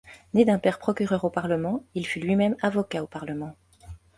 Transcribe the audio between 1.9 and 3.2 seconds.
il fut lui-même avocat au